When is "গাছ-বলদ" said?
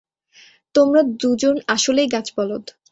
2.07-2.63